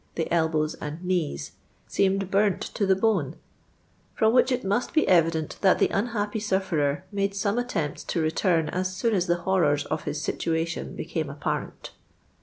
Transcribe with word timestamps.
the 0.15 0.33
elbows 0.33 0.73
and 0.81 1.03
knees, 1.05 1.51
seemed 1.85 2.31
burnt 2.31 2.59
to 2.59 2.87
the 2.87 2.95
bone; 2.95 3.35
from 4.15 4.33
which 4.33 4.51
it 4.51 4.63
must 4.63 4.95
be 4.95 5.07
evident 5.07 5.59
that 5.61 5.77
the 5.77 5.89
unhappy 5.89 6.39
sufferer 6.39 7.03
made 7.11 7.35
some 7.35 7.59
attempts 7.59 8.03
to 8.03 8.19
return 8.19 8.67
as 8.69 8.91
soon 8.95 9.13
as 9.13 9.27
the 9.27 9.41
horrors 9.43 9.85
of 9.85 10.05
his 10.05 10.19
situation 10.19 10.95
became 10.95 11.29
ap 11.29 11.41
parent." 11.41 11.91